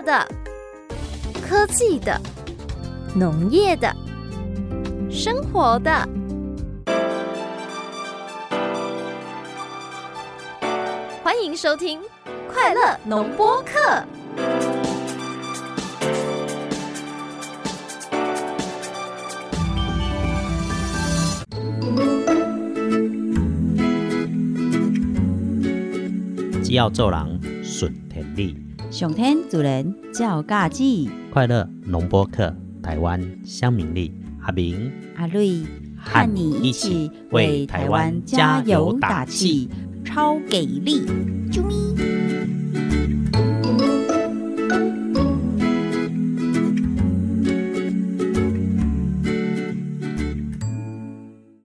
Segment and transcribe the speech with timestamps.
[0.00, 0.26] 的、
[1.42, 2.20] 科技的、
[3.14, 3.94] 农业的、
[5.10, 6.08] 生活的。
[11.22, 12.00] 欢迎收听
[12.52, 13.78] 《快乐农播课》。
[26.62, 28.67] 只要做人顺天理，
[28.98, 32.52] 上天主人教家己，快乐农播客，
[32.82, 35.62] 台湾乡民力，阿明阿瑞
[35.96, 39.70] 和你一起为台湾加油打气，
[40.04, 41.06] 超给力！
[41.48, 41.87] 啾咪。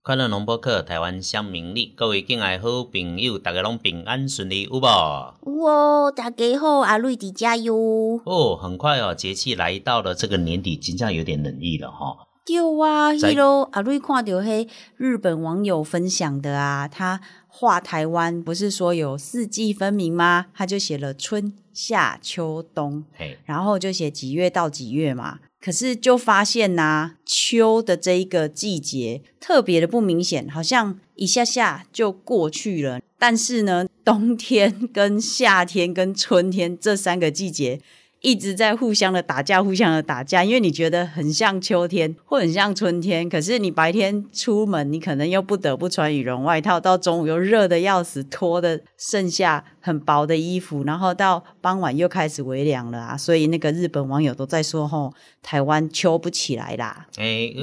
[0.06, 4.82] 快乐农播课，台湾乡民力，各位敬爱好朋友，大家拢平安顺利有无？
[4.84, 8.20] 哇，大家好，阿瑞迪加油！
[8.26, 20.48] 哦，很快哦，节气来到了这个年底，真正有点冷意了哈、对啊，在迄咯，阿瑞看到嘿日本网友分享的啊，他画台湾不是说有四季分明吗？
[20.54, 25.40] 他就写了春夏秋冬，嘿，然后就写几月到几月嘛。
[25.64, 33.00] 可是就发现呐、秋的这一个季节特别的不明显，好像一下下就过去了。
[33.18, 37.80] 但是呢，冬天跟夏天跟春天这三个季节
[38.24, 40.46] 一直在互相的打架，互相的打架。
[40.46, 53.18] 因为你觉得很像秋天或很像春天，可是你白天出门，你可能又不得不穿羽绒外套，到中午又热的要死，脱的剩下很薄的衣服，然后到傍晚又开始微凉了啊。
[53.18, 57.06] 所以那个日本网友都在说，吼，台湾秋不起来啦。
[57.18, 57.54] 诶、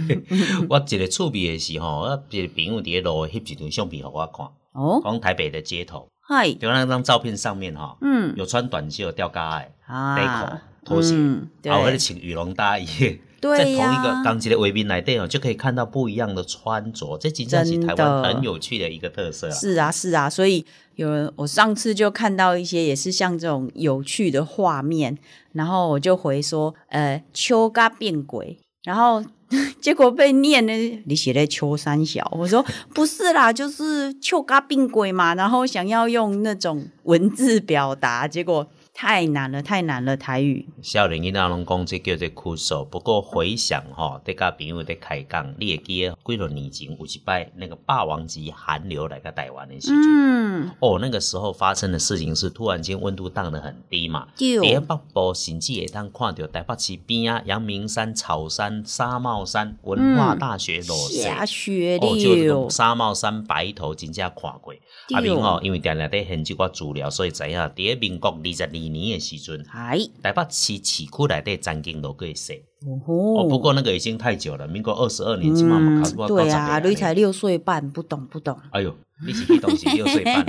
[0.68, 12.86] 我一个趣味的是吼，我一个朋友伫咧路翕一张相片互我看，哦，讲台北的街头，嗨，就那张照片上面哈、嗯有穿短袖吊嘎的，啊内裤拖鞋嗯对啊，或者请羽绒大衣，
[13.40, 19.50] 对在同一呀个钢琴的围宾来电哦，就可以看到不一样的穿着，这真正是台湾很有趣的一个特色啊。
[19.50, 20.64] 是啊，是啊，所以
[20.96, 25.16] 有人，我上次就看到一些也是像这种有趣的画面，
[25.52, 29.24] 然后我就回说，呃，秋嘎变鬼，然后
[29.80, 49.96] 结果被念呢，你写在秋三小，我说 不是啦，就是秋嘎变鬼嘛，然后想要用那种文字表达，结果太难了，太难了，台语，少年囡仔拢讲这叫做酷手，不过回想吼，在甲朋友在开讲，你会记得几多年前有一摆那个霸王级寒流来到台湾的时阵。
[49.96, 61.22] 嗯，哦，那个时候发生的事情是，突然间温度降得很低嘛，对伫北部甚至会当看到台北市边啊，阳明山、草山、沙帽山、文化大学落雪。
[61.22, 64.72] 下雪哦，就沙帽山白头真正看过。
[65.08, 72.62] 对阿明哦，因为定定伫研究我资料，所以知影伫咧民国二十二年的时阵，哎，台北市市区内底曾经落过雪。
[72.86, 78.58] 哦哦，不过那个已经太久了，民国二十二年，起码嘛考过对啊，你你才六岁半，不懂不懂。
[78.72, 78.94] 哎呦，
[79.26, 80.44] 你是去当时六岁半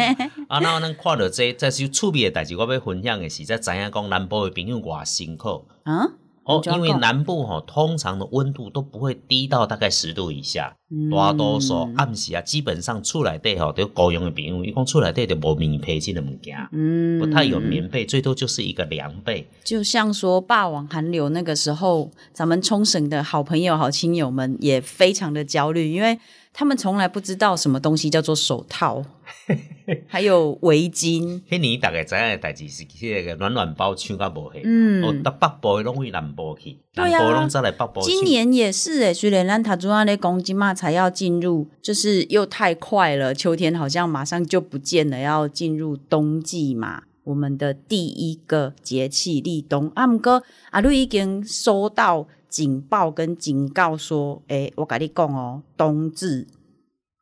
[0.50, 0.60] 啊！
[0.60, 6.12] 然后咱看到这这是趣味的代志，我要分享的是，才知影讲南部的朋友偌辛苦啊？
[6.46, 11.10] 哦因为南部吼、通常的温度都不会低到大概十度以下，嗯。
[11.10, 17.20] 大多数暗时啊，基本上厝内底吼，都高用的朋友，一共厝内底就无棉被这个物件，嗯。
[17.20, 19.48] 不太有棉被，最多就是一个凉被。
[19.64, 26.20] 就像说霸王寒流那个时候，咱们冲绳的好朋友、好亲友们也非常的焦虑，因为
[26.54, 29.04] 他们从来不知道什么东西叫做手套，
[30.08, 31.42] 还有围巾。
[31.50, 38.10] 迄年大概知影的代志是，迄个暖暖包抢到无去，嗯哦，到北部去南部去，南部拢再来北部抢。
[38.10, 47.04] 今年也是诶，虽然咱塔朱阿的公鸡嘛才要进入，就是又太快了，秋天好像马上就不见了，要进入冬季嘛。
[47.24, 56.46] 我们的第一个节气立冬，啊，毋过阿瑞已经收到警报跟警告说，诶、我跟你讲哦，冬至，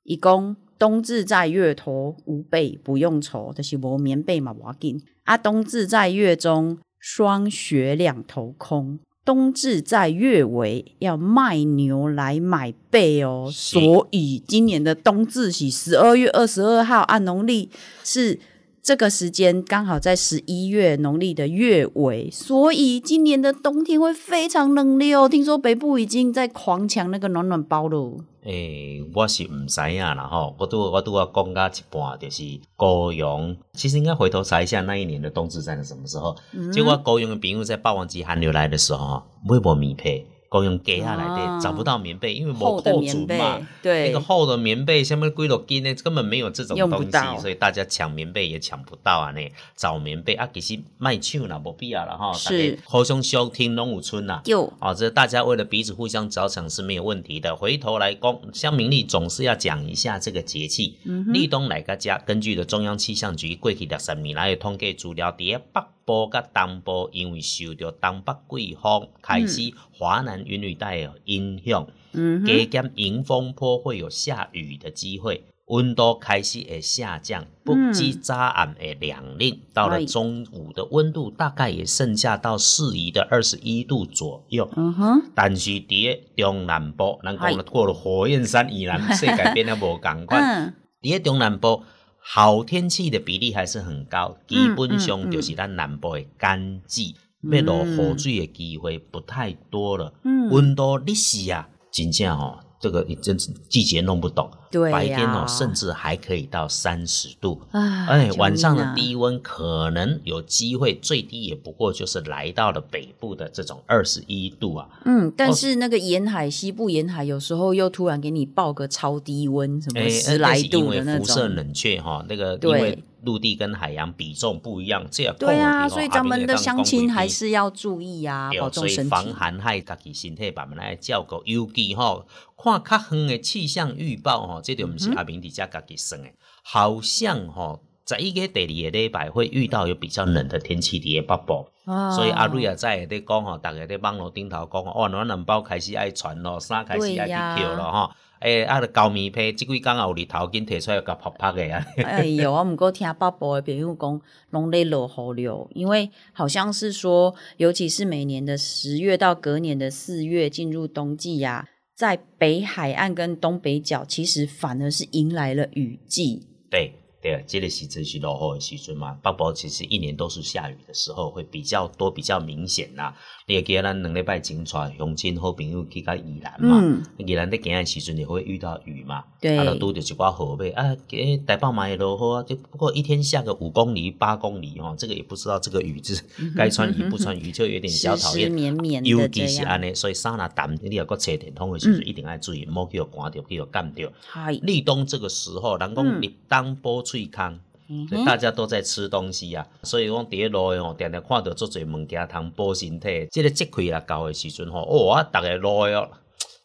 [0.04, 5.02] 一共冬至在月头，无被不用愁，就是无棉被嘛，无要紧。
[5.24, 9.00] 啊，冬至在月中，霜雪两头空。
[9.26, 13.50] 冬至在月尾，要卖牛来买被哦。
[13.50, 17.70] 所以今年的冬至是十二月二十二号，按农历
[18.04, 18.38] 是
[18.84, 25.30] 这个时间刚好在十一月农历的月尾，所以今年的冬天会非常冷冽哦。
[25.30, 28.18] 听说北部已经在狂抢那个暖暖包了。
[28.44, 32.44] 诶、我是毋知影啦吼，我拄我拄啊讲到一半，就是
[32.76, 36.36] 高雄，其实应该回头查一下那一年的冬至在什么时候。
[36.74, 49.42] 结果高雄的朋友在霸王级寒流来的时候，买无米被，公用给下来的，啊找不到棉被，因为没厚的扣棉嘛。，对，那个厚的棉被下面归落筋呢，根本没有这种东西，所以大家抢棉被也抢不到啊呢。
[49.76, 52.32] 找棉被啊，其实卖唱啦，没必要了哈。
[52.34, 54.42] 是互相收听拢有村呐。
[54.46, 57.56] 有哦，这大家为了彼此互相着想是没有问题的。
[57.56, 61.00] 回头来讲，乡民历总是要讲一下这个节气。
[61.06, 75.44] 嗯立冬来个家，根据的中央气象局过去的十年来的统计资料，伫咧北部甲东部，因为受到东北季风开始华南云雨带的影响，嗯加减迎风坡会有下雨的机会。
[75.68, 84.70] 温度开始会下降，不及早晚的凉令，到了哎中午的温度大概也剩下到适宜的二十一度左右。
[84.76, 90.44] 嗯哼，但是伫咧中南部，咱讲过了火焰山以南， 世界变得无共款。
[90.44, 91.82] 嗯，伫咧中南部，
[92.26, 100.14] 好天气的比例还是很高，基本上就是咱南部的干季，要落雨水的机会不太多了。
[100.24, 100.50] 嗯。
[100.50, 104.52] 温度你是啊，真正哦，这个你真是季节弄不懂。
[104.92, 107.62] 白天哦，甚至还可以到三十度。
[107.72, 114.90] 啊，哎，晚上的低温可能有机会，最低也不过就是来到了北部的这种二十一度啊。
[115.06, 121.56] 嗯，但是那个沿海、西部沿海有时候又突然给你报个超低温，什么哎，十来那是因为度的那辐射种。
[121.56, 129.10] 冷却哈，那个因对为陆地跟海洋比重不一样，这样对啊，哦所以咱们的乡亲还是要注意啊，保重所以身体。
[129.10, 132.26] 防寒害家己身体慢慢来照顾，尤其吼
[132.58, 136.28] 看较远的气象预报吼，这就不是嗯阿明伫遮家己算的，
[136.64, 137.82] 好像吼。
[138.06, 147.56] 在一个第二个礼拜会遇到有比较冷的天气伫个北部，啊所以阿瑞也在咧讲吼，大家咧网络顶头讲吼，哇，暖暖包开始爱传咯，衫开始爱去对呀。
[147.56, 148.12] 扣咯吼，
[148.44, 166.48] 诶、啊，高棉被即几工也有日头紧摕出来甲拍拍的啊，哎呦， 我毋过听北部的朋友讲，拢咧落雨了，因为好像是说，尤其是每年的十月到隔年的四月进入冬季呀、在北海岸跟东北角，其实反而是迎来了雨季。
[166.70, 166.94] 对
[167.24, 173.16] 对，这个时阵是落雨的时阵嘛，北部其实一年都是下雨的时候，会比较多、比较明显啦。
[173.48, 186.22] 你会记得咱两礼拜前带乡亲好朋友去到宜兰嘛，嗯，宜兰在行的时阵也会遇到雨嘛，对啊，就拄着一寡河尾啊，诶，台北嘛也落雨啊，就不过一天下个五公里、八公里哦，这个也不知道这个雨是
[186.58, 188.50] 该穿雨不穿雨，就有点小讨厌。
[188.50, 189.50] 湿湿绵绵尤的这样。
[189.50, 194.12] 其是安尼，所以衫若淡，你若搁吹电风的时阵，嗯一定要注意，莫叫寒着，叫干着。
[194.28, 203.28] 嗨，立冬这个时候，人讲嗯立冬补喙空，嗯所以大家都在吃东西啊，所以讲伫咧路诶吼，常常看到足侪物件通补身体。
[203.32, 206.10] 即、个节气来到的时阵吼，哦，啊，逐个路诶哦，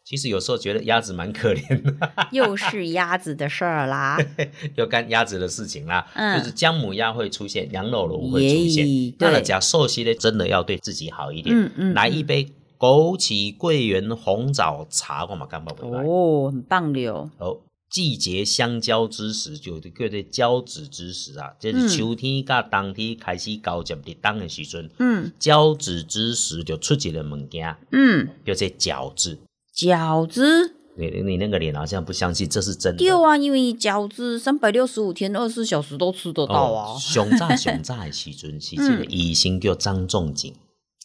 [0.05, 1.93] 其实有时候觉得鸭子蛮可怜的，
[2.31, 4.17] 又是鸭子的事儿啦。
[4.75, 9.13] 又干鸭子的事情啦，嗯就是姜母鸭会出现，羊肉炉会出现耶。
[9.19, 12.47] 那了对假寿司呢，真的要对自己好一点，嗯嗯来一杯
[12.79, 16.01] 枸杞桂圆红枣茶，我嘛感觉不赖。
[16.03, 17.29] 哦，很棒了。
[17.37, 29.39] 哦，季节相交之时，就叫做交子之时啊，这嗯是秋天甲冬天开始交接入冬的时阵，嗯交子之时就出一个物件，嗯，叫做饺子。
[29.75, 32.97] 饺子你你那个脸好像不相信，这是真的。
[32.97, 36.93] 对啊，因为饺子三百六十五天、二十四小时都吃得到啊。
[36.93, 40.53] 哦上早上早的时阵是这个医生叫张仲景，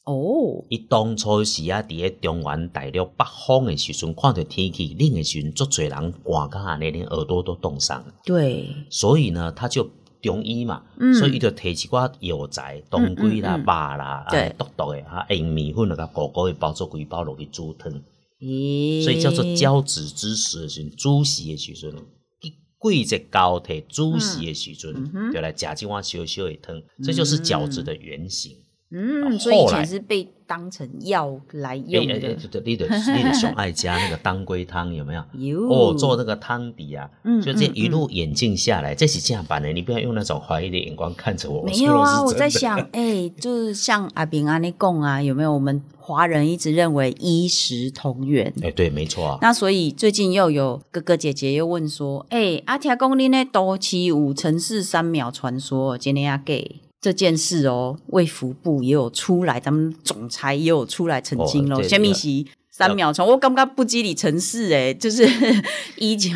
[0.04, 8.04] 哦，伊当初时啊，伫咧中原大陆北方诶时阵，看着天气冷诶时阵，足侪人寒甲安尼，连耳朵都冻伤。
[8.22, 9.88] 对，所以呢，他就
[10.20, 11.14] 中医嘛，嗯。
[11.14, 14.40] 所以伊就摕一寡药材，当归啦、肉啦，对。
[14.40, 17.90] 啊，毒毒的啊，用面粉啊，甲糊糊的包做几包落去煮汤，
[18.40, 21.90] 咦，所以叫做交子之时的时阵，煮时的时阵，
[22.82, 28.52] 季节交替煮时的时阵，就来食一碗小小的汤，这就是饺子的原型。
[28.94, 32.14] 嗯，所以以前是被当成药来哎用的。
[32.14, 32.20] 哎哎，
[32.50, 35.24] 对你的你的熊爱加那个当归汤有没有？
[35.36, 41.64] 有哦，做那个汤底啊，嗯就这一路演进下来，这是这样版的，你不要用那种怀疑的眼光看着我。
[41.64, 45.52] 没有啊，我在想，哎、就是像阿炳阿尼贡啊，有没有？
[45.52, 48.52] 我们华人一直认为衣食同源。
[48.62, 49.38] 哎，对，没错啊。
[49.40, 61.78] 那所以最近又有哥哥姐姐又问说，哎、阿听讲你那都七五城市三秒传说，今天要给这件事哦，卫福部也有出来，咱们总裁也有出来澄清咯。
[61.78, 62.28] 哦这虾米是
[62.70, 63.26] 三秒钟？
[63.28, 65.28] 我感觉不吉利城市诶，就是
[65.96, 66.34] 以前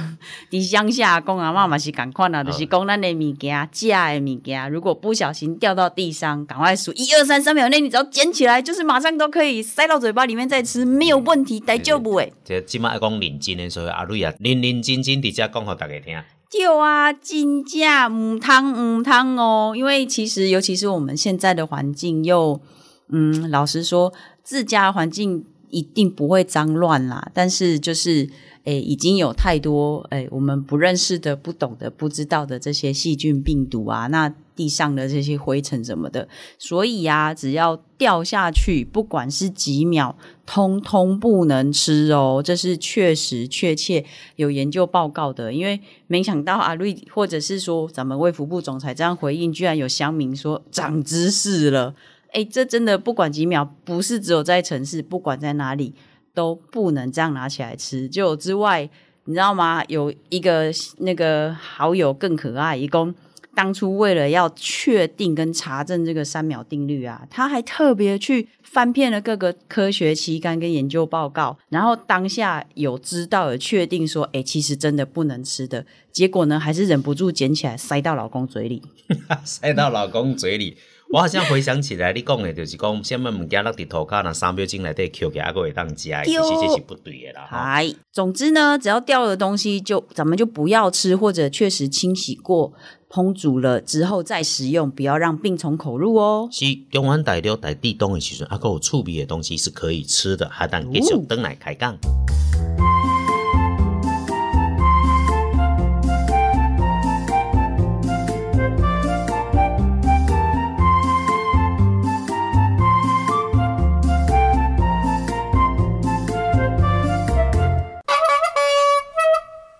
[0.51, 12.31] 伫乡下讲阿妈嘛是共款啊，就是讲咱的物件、食的物件，如果不小心掉到地上，赶快数一二三，三秒内你只要捡起来，就是马上都可以塞到嘴巴里面再吃，没有问题，大丈夫诶。
[12.45, 16.15] 这即摆爱讲认真的，所以阿瑞啊，认认真真伫遮讲互大家听。
[16.51, 22.61] 对啊，金价唔汤唔汤哦，因为其实尤其是我们现在的环境又，
[23.09, 24.13] 嗯，老实说，
[24.43, 28.29] 自家环境一定不会脏乱啦，但是就是。
[28.65, 36.27] 诶，已经有太多诶，我们不认识的、不懂的、不知道的这些细菌、病毒啊，那地上的这些灰尘什么的，
[36.59, 42.43] 所以呀、只要掉下去，不管是几秒，通通不能吃哦。
[42.45, 51.95] 这是确实确切有研究报告的，因为没想到阿瑞或者是说咱们卫福部总裁这样回应，居然有乡民说长知识了。
[52.33, 55.95] 诶，这真的不管几秒，不是只有在城市，不管在哪里。
[56.35, 58.09] 都不能这样拿起来吃。
[58.09, 58.89] 就之外，
[59.25, 59.83] 你知道吗？
[59.89, 63.13] 有一个那个好友更可爱，一共
[63.55, 75.85] 当初为了要确定跟查证这个三秒定律啊，他还特别去翻遍了各个科学期刊跟研究报告，然后当下有知道有确定说，哎，其实真的不能吃的。
[76.19, 78.83] 结果呢，还是忍不住捡起来塞到老公嘴里，
[79.47, 80.77] 塞到老公嘴里。
[81.13, 87.47] 我好像回想起来，你讲的就是讲什么物件落伫涂骹，那三秒钟内底捡起来，还会当食，其实这是不对的啦。
[87.49, 92.73] 嗨，总之呢，只要掉了东西，就咱们就不要吃，或者确实清洗过、
[93.09, 96.49] 烹煮了之后再食用，不要让病从口入哦。
[96.51, 101.97] 是中原大陆在地东的时阵，还有趣味的东西是可以吃的，还当继续登来开讲。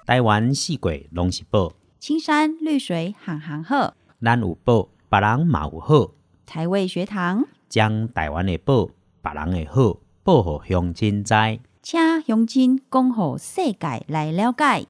[0.09, 6.13] 台湾四季拢是宝，青山绿水行行好，咱有宝，别人嘛有好。
[6.47, 8.89] 台味学堂，将台湾的宝，
[9.21, 11.35] 别人的好，报互乡亲知。
[11.83, 14.87] 请乡亲讲互世界来了解。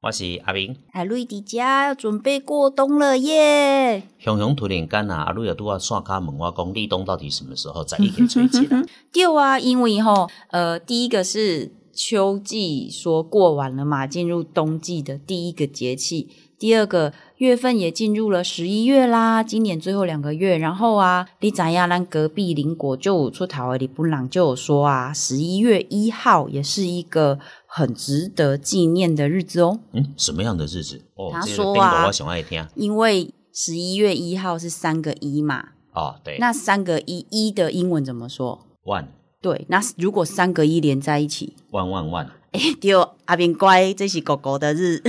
[0.00, 4.04] 我是阿明，阿瑞迪家要准备过冬了耶！
[4.18, 8.82] 熊熊突然间啊，阿瑞也拄啊线卡问我讲，立冬到底什么时候才一给吹起来？
[9.12, 16.28] 对啊，因为吼，呃，第一个是秋季说过完了嘛，进入冬季的第一个节气。
[16.56, 20.56] 第二个月份也进入了十一月啦，今年最后两个月。
[20.56, 29.80] 然后啊，你知呀，咱隔壁邻国就出头的李布朗就有说啊，十一月一号也是一个很值得纪念的日子哦。
[29.92, 31.02] 嗯，什么样的日子？
[31.16, 32.66] 哦，他这个说啊我想爱听。
[32.76, 38.66] 因为十一月一号是三个一嘛，哦，对，那三个一一的英文怎么说？
[38.84, 39.12] 万
[39.44, 42.92] 对，那如果三个一连在一起，万万万，哎、对，
[43.26, 45.02] 阿边乖，这是狗狗的日。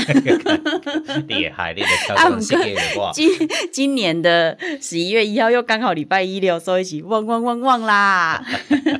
[1.26, 2.82] 厉害，你的挑战世界的，
[3.14, 3.30] 今
[3.72, 8.44] 今年的十一月一号又刚好礼拜一了，所以一起汪汪汪汪啦，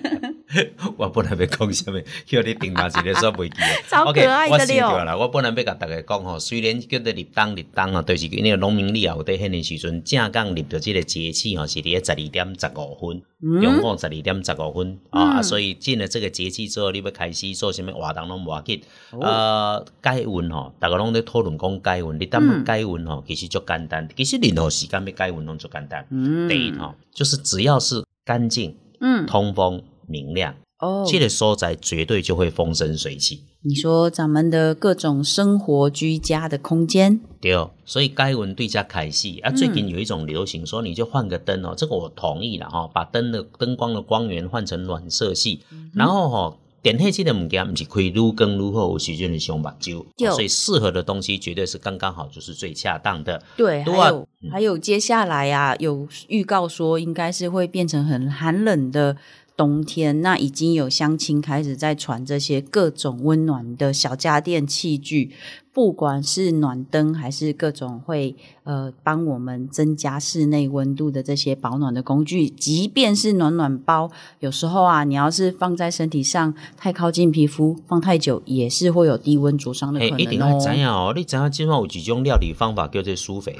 [0.98, 3.68] 我本来要讲什么， 叫你定嘛一个煞袂记的。
[3.90, 4.66] 超可 OK，我爱的了。
[4.66, 13.22] 想到啦，我本来要甲大家讲吼，虽然叫做立冬立冬啊，就是因为农民历啊，有伫迄年时阵正刚立到即个节气吼，是伫咧十二点十五分，
[13.62, 18.82] 中午十二点十五分啊，所以进了这个节气之后，你要开始做什么活动拢无要紧。
[19.20, 26.06] 呃，解温吼，大家拢咧讨论讲解温，你当要解温吼，其实就简单，其实任何时间要解温拢就简单。
[26.10, 30.56] 嗯第一吼，就是只要是干净、嗯，通风、明亮。
[30.80, 33.44] 哦，这个所在绝对就会风生水起。
[33.62, 39.52] 你说咱们的各种生活居家的空间，对，所以该文对家开戏啊。
[39.52, 45.62] 最近有一种流行说，你就换个灯哦，这个我同意了哈，把灯的灯光的光源换成暖色系，
[45.94, 46.58] 然后哈。
[46.86, 53.42] 点黑器的物件，不是可以愈更愈好，有时阵的上目睭，对所以适合的东西绝对是刚刚好，就是最恰当的。
[53.58, 59.18] 对，还有、还有接下来啊，有预告说应该是会变成很寒冷的
[59.58, 65.32] 冬天，那已经有乡亲开始在传这些各种温暖的小家电器具，
[65.76, 80.40] 不管是暖灯还是各种会呃帮我们增加室内温度的这些保暖的工具，即便是暖暖包，有时候啊，你要是放在身体上太靠近皮肤，放太久也是会有低温灼伤的可能哦一定。
[80.40, 83.58] 要知影哦，你知影今晚有几种料理方法叫做舒肥，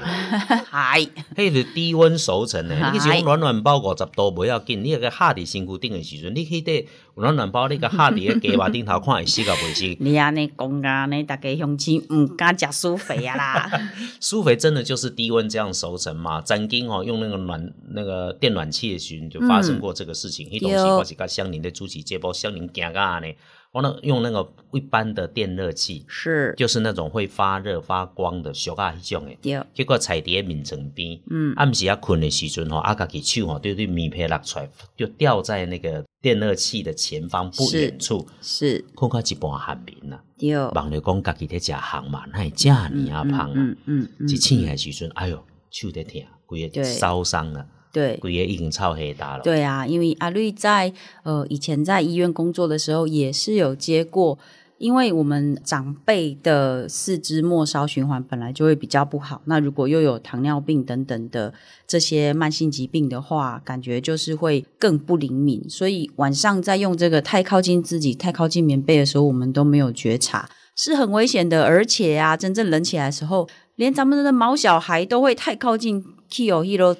[0.70, 2.74] 嗨，迄是低温熟成的。
[2.76, 9.96] 嗨你是讲暖暖包五十度不要紧，你那个下伫身躯顶的时阵，你去底有暖暖包，你个下伫个鸡肉顶头看会死个袂死。
[10.00, 13.70] 你安尼讲啊，你大家相亲唔敢食苏肥啊啦。
[14.20, 16.40] 苏肥真的就是低温这样熟成嘛？
[16.42, 20.48] 曾经哦，用那个暖那个电暖器的时候就发生过这个事情。
[20.48, 23.26] 迄、东西对我是甲乡邻的主持节目，乡邻惊啊呢，
[23.72, 29.36] 我那用那个一般的电热器，是，就是那种会发热发光的小啊迄种的。
[29.42, 40.20] 对，结果踩伫眠床边，嗯，暗时啊困的时阵吼，啊家己手吼对对棉被落出来，就掉在那个电热器的前方不远处，是，看看一半寒眠啦。
[40.36, 43.52] 对，望着讲家己在食烘嘛，那遮尔啊芳啊。
[43.54, 47.64] 嗯嗯嗯，一醒的时阵，哎哟，手在疼，规个烧伤了。
[47.92, 49.44] 对规个已经超黑大了。
[49.44, 50.92] 对啊，因为阿绿在
[51.22, 54.36] 呃以前在医院工作的时候，也是有接过。
[54.78, 61.54] 因为我们长辈的四肢末梢循环本来就会比较不好，那如果又有糖尿病等等的
[61.86, 65.64] 这些慢性疾病的话，感觉就是会更不灵敏。
[65.68, 71.64] 所以晚上在用这个太靠近自己、太靠近棉被的时候，我们都没有觉察，是很危险的。
[71.64, 76.96] 而且啊，真正冷起来的时候，连咱们的毛小孩都会太靠近，Q 一咯，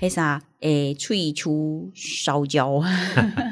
[0.00, 0.42] 黑啥？
[0.60, 2.82] 诶，喙出烧焦，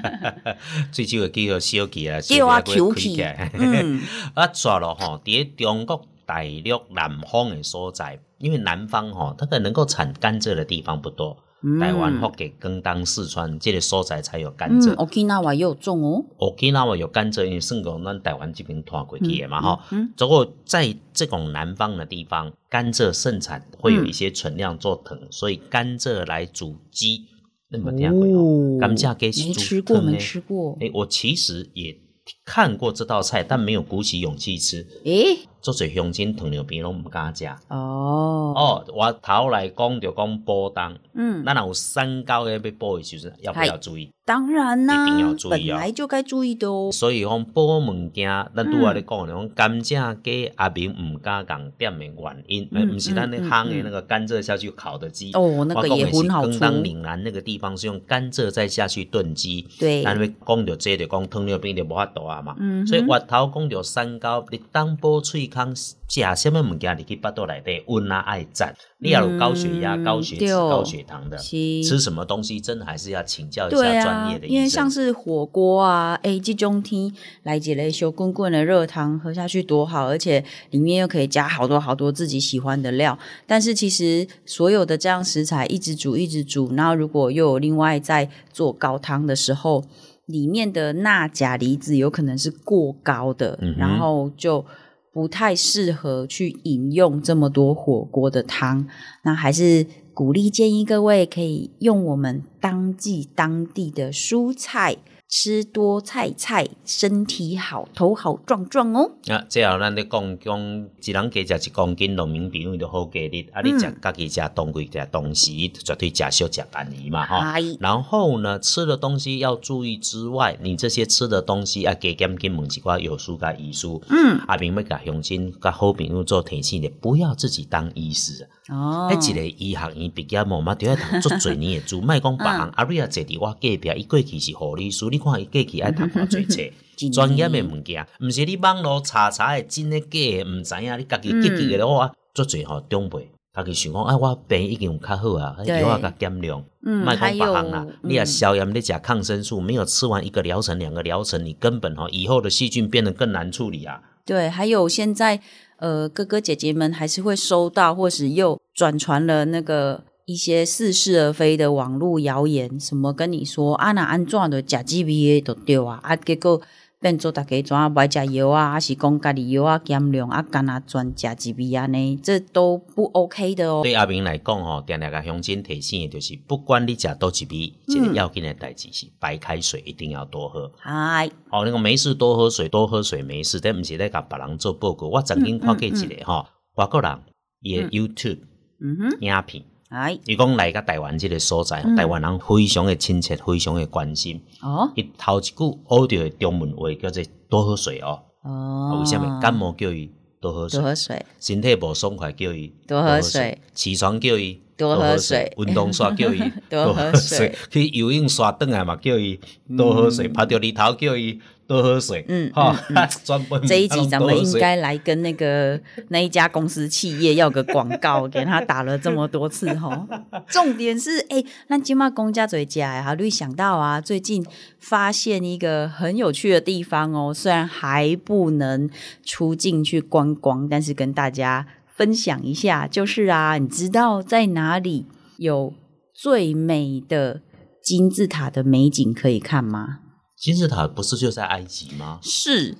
[0.91, 3.51] 最少会叫做小气啊，叫啊小求气气开。
[3.55, 4.01] 嗯，
[4.35, 11.37] 啊，抓了吼，伫中国大陆南方的所在，因为南方吼，它可能够产甘蔗的地方不多。
[11.81, 14.95] 台湾、福建、广东、四川这个所在才有甘嗯蔗。
[14.97, 19.85] ，Okinawa 也有种哦，Okinawa 有甘蔗，因为算讲咱台湾这边拖过去的嘛哈。
[19.93, 27.27] 嗯不过在这种南方的地方，甘蔗盛产会有一些存量做藤，所以甘蔗来煮鸡，
[27.69, 28.79] 那么听过哦？
[28.81, 31.97] 甘蔗给没煮吃过，没吃过，诶，我其实也
[32.45, 34.87] 看过这道菜，但没有鼓起勇气吃。
[35.05, 37.47] 诶，做侪乡亲糖尿病拢毋敢食。
[37.69, 44.11] 哦，哦，我头来讲就讲补当，嗯，咱若有三高要补的时阵，要不要注意？
[44.25, 46.91] 当然啦、一定要注意哦本来就该注意的哦。
[46.93, 55.33] 所以讲补物件，咱拄仔咧讲咧，讲甘蔗鸡阿明毋敢共点的原因，毋是咱咧嗯烘的那个甘蔗下去烤的鸡。
[55.33, 59.67] 哦，那个也很好出，更当岭南那个地方是用甘蔗再下去炖鸡。
[59.79, 62.55] 对，咱要讲到这就讲糖尿病就无法度啊嘛。
[62.59, 65.95] 嗯所以我头讲到三高，你当补喙空食
[66.37, 68.75] 什么物件入去腹肚内底，温啊爱赞。
[68.99, 74.57] 你要有高血压、嗯高血脂、高血糖的，是吃什么东西真的还是要请教一下专啊业的，医生。
[74.57, 83.19] 因为像是火锅啊，哎，这中天来几类小滚滚的热汤喝下去多好，而且里面又可以加好多好多自己喜欢的料。
[83.45, 89.85] 但是其实所有的这样食材一直煮一直煮，然后如果又有另外在做高汤的时候，
[90.27, 94.65] 里面的钠钾离子有可能是过高的，嗯然后就。
[95.13, 98.87] 不太适合去饮用这么多火锅的汤，
[99.25, 104.97] 那还是鼓励建议各位可以用我们当季当地的蔬菜，
[105.35, 109.13] 吃多菜菜，身体好，头好壮壮哦。
[109.29, 110.61] 啊，最后咱咧讲讲，
[111.03, 117.39] 一人加食一公斤农民比例就好价日，啊，你食嗯家己食当季食当时，绝对食少食便宜嘛，吼。
[117.39, 123.89] 嗨，然后呢，吃的东西要注意之外，你这些吃的东西要加减紧问一寡药师甲医师。
[124.11, 128.51] 嗯，阿明要甲乡亲、甲好朋友做提醒的，不要自己当医师。
[128.69, 132.71] 哦，迄、一个医学院毕业无嘛，就要读足侪年的书，莫讲别行。
[132.77, 136.75] 阿瑞啊，坐伫我隔壁，伊过去是护理师，你看伊过去爱读偌侪册。
[137.13, 154.01] 专业的物件，毋是你网络查查的真诶假诶，毋知影你家己记记的话，足侪吼长辈，家己想讲，哎，我病已经有较好啊，对药啊甲减量，嗯，卖还有讲别行啦，你啊嗯消炎，你食抗生素，没有吃完一个疗程、两个疗程，你根本吼以后的细菌变得更难处理啊。
[154.25, 155.41] 对，还有现在
[155.83, 166.63] 呃，哥哥姐姐们还是会收到，或是又转传了那个一些似是而非的网络谣言，什么跟你说啊那安怎的假 G B A 都对啊，啊结果
[167.03, 173.81] 变做大家怎啊买食药啊，还是讲家己药啊减量啊，干那专食一味安尼，这都不 OK 的哦。
[173.83, 180.71] 对阿明来讲吼，定定甲乡亲提醒的就是，不管你食倒一味，一个要紧的代志是白开水一定要多喝。
[180.79, 185.09] 嗨，哦，那个没事多喝水，多喝水没事，但毋是咧甲别人做报告。
[185.09, 187.19] 我曾经看过一个吼，外国人
[187.61, 188.39] 伊的 YouTube
[188.81, 194.41] 嗯哼，影片，哎，伊讲来个台湾即个所在，台湾人非常的亲切，非常的关心。
[194.63, 194.91] 哦。
[194.95, 198.19] 伊头一句学着的中文话叫做多喝水哦。
[198.43, 199.39] 哦，为什么？
[199.39, 200.81] 感冒叫伊多喝水。
[200.81, 200.89] 多？
[200.89, 205.53] 喝水，身体无爽快叫伊多喝水，起床叫伊多喝水。
[205.59, 209.39] 运动刷叫伊 多喝水，去游泳刷转来嘛叫伊
[209.77, 212.79] 多喝水，拍着日头叫伊多喝水，嗯哈，
[213.25, 214.61] 专门这一集咱们应该。
[214.61, 220.07] 该来跟那个那一家公司企业要个广告，给他打了这么多次哈。
[220.49, 224.45] 重点是，哎、那今嘛公家嘴家哈，绿想到啊，最近
[224.79, 228.89] 发现一个很有趣的地方哦，虽然还不能
[229.25, 231.67] 出境去观光，但是跟大家
[232.03, 235.73] 分享一下，就是啊，你知道在哪里有
[236.13, 237.41] 最美的
[237.81, 240.01] 金字塔的美景可以看吗？
[240.37, 242.19] 金字塔不是就在埃及吗？
[242.21, 242.77] 是，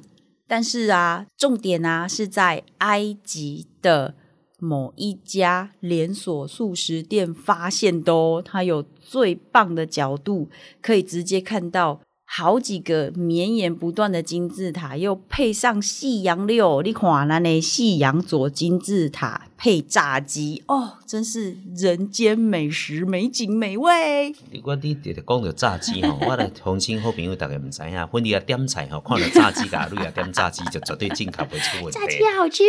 [0.49, 4.17] 但是啊，重点啊是在埃及的
[4.59, 10.49] 某一家连锁素食店发现的哦，它有最棒的角度，
[10.81, 12.01] 可以直接看到
[12.35, 24.35] 好几个绵延不断的金字塔，又配上夕阳六，你看那呢夕阳左金字塔配炸鸡，哦，真是人间美食，美景美味。
[24.65, 31.99] 我你直直讲到炸鸡吼，我的同亲好朋友大概唔知影，婚礼啊点菜吼，看到炸鸡噶路啊点炸鸡，就绝对进口不会出问题。
[32.01, 32.63] 炸鸡好吃，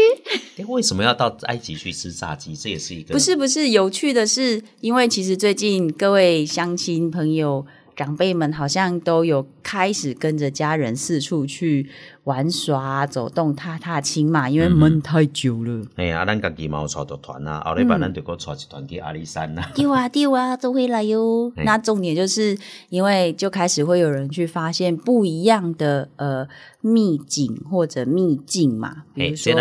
[0.57, 2.53] 诶为什么要到埃及去吃炸鸡？
[2.53, 7.65] 这也是一个不是不是，有趣的是，因为其实最近各位乡亲朋友。
[7.95, 11.89] 长辈们好像都有开始跟着家人四处去
[12.23, 15.85] 玩耍、走动、踏踏青嘛，因为闷太久了。
[15.95, 19.71] 哎呀，咱家己嘛有带着团啊，后礼拜咱就搁带一团去阿里山啦。
[19.75, 21.51] 丢啊丢啊，都会来哟。
[21.57, 22.57] 那重点就是
[22.89, 26.47] 因为就开始会有人去发现不一样的呃
[26.81, 29.53] 秘境或者秘境嘛，比诶，如说。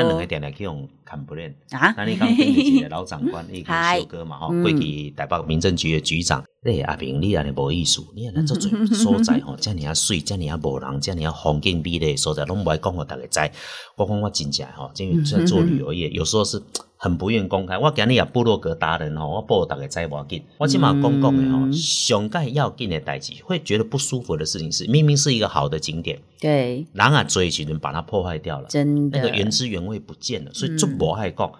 [1.73, 13.41] 啊，那你刚跟一个老长官，一个嗨小哥嘛吼，嗯过去台北民政局的局长，诶，阿平，你安尼无意思，你安尼做做 所在吼，遮尔啊水，遮尔啊无人，遮尔啊风景美丽的所在，拢无爱讲互逐个知。
[13.97, 16.63] 我讲我真正吼，因为在做旅游业， 有时候是
[16.97, 17.77] 很不愿公开。
[17.77, 20.41] 我今日也部落格达人吼，我报大家知无要紧。
[20.57, 28.69] 我起码讲讲的吼，嗯上盖要紧的代志，会觉得不舒服的事情是，明明是一个好的景点，对，人啊追时阵把它破坏掉了。
[28.69, 31.51] 真的那个原汁原味不见了，所以就无爱讲。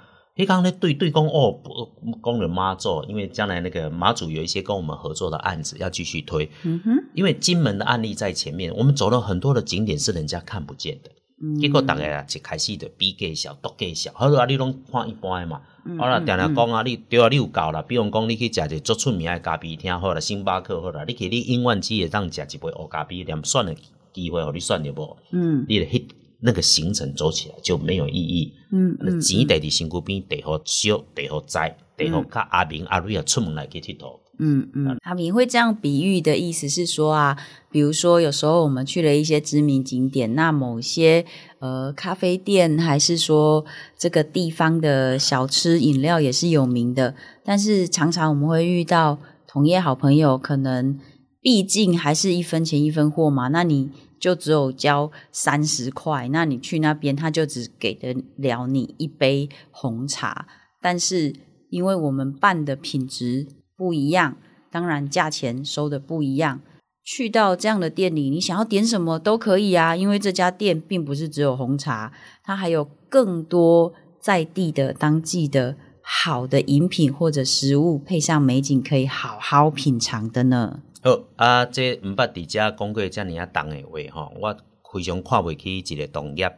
[0.43, 11.11] 迄刚咧对对公哦，不工人妈做，因为将来那个马祖有一些跟我们合作的案子要继续推，嗯哼，因为金门的案例在前面，我们走了很多的景点是人家看不见的，
[11.43, 11.59] 嗯。
[11.61, 23.75] 结果大家啊一开始就比计小，都计小，好啦，你拢看一般的嘛，嗯好啦，定定讲啊，你对啊，你有够啦，比如讲你去食一个足出名的咖啡厅，好啦，星巴克好啦，你去你永远只会当食一杯黑咖啡，连选的
[24.13, 25.17] 机会，互你选着无？
[25.31, 25.65] 嗯。
[25.69, 26.05] 你就迄
[26.43, 28.53] 那个行程走起来就没有意义。
[28.71, 34.19] 嗯嗯，钱摕伫身躯边，地好烧，地好栽，地好甲阿明阿瑞啊出门来去佚佗。
[34.39, 37.37] 嗯嗯，他们会这样比喻的意思是说啊，
[37.71, 41.25] 比如说有时候我们去了一些知名景点，那某些
[41.61, 43.65] 呃咖啡店还是说
[43.97, 50.99] 这个地方的小吃饮料也是有名的，但是常常我们会遇到同业好朋友，可能
[51.41, 53.91] 毕竟还是一分钱一分货嘛，那你
[54.23, 60.47] 就只有交三十块，那你去那边他就只给得了你一杯红茶，
[60.81, 61.35] 但是
[61.71, 64.37] 因为我们办的品质不一样，
[64.71, 66.61] 当然价钱收的不一样。
[67.03, 72.13] 去到这样的店里，你想要点什么都可以啊，因为这家店并不是只有红茶，
[72.45, 80.79] 它还有更多在地的当季的好的饮品或者食物，配上美景，可以好好品尝的呢。
[81.05, 84.57] 好啊，这毋捌伫遮讲过遮尔啊重诶话吼，我
[84.93, 86.49] 非常看袂起一个同业，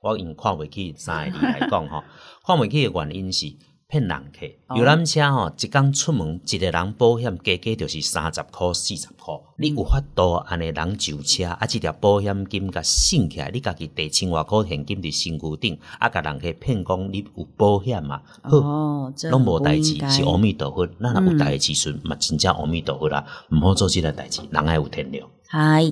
[0.00, 2.02] 我用看袂起三个字来讲吼，
[2.42, 3.54] 看袂起诶原因是
[3.90, 4.46] 骗人客。
[4.68, 18.22] 哦游览车吼，一工出门，一个人保险加加就是三十箍、四十箍，你有法度安尼人上车，啊，即条保险金甲省起来，你家己地千外箍现金伫身躯顶，啊，甲人客骗讲你有保险嘛？
[18.42, 18.58] 好。
[18.58, 20.86] 哦，拢无代志是阿弥陀佛。
[20.86, 25.28] 咱若有代志时阵，嘛真正阿弥陀佛啦，毋好做即个代志，人爱有天良。
[25.48, 25.82] 嗨。